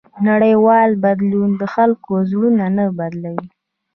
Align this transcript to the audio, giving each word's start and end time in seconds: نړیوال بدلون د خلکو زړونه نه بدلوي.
نړیوال 0.29 0.89
بدلون 1.03 1.49
د 1.61 1.63
خلکو 1.75 2.11
زړونه 2.29 2.65
نه 2.77 2.85
بدلوي. 2.99 3.47